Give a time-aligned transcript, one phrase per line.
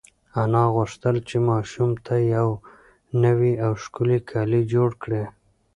[0.41, 2.49] انا غوښتل چې ماشوم ته یو
[3.23, 5.23] نوی او ښکلی کالي جوړ کړي.